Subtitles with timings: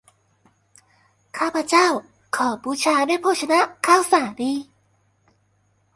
[1.37, 1.87] ข้าพเจ้า
[2.35, 4.53] ขอบูชาด้วยโภชนะข้าวสาลี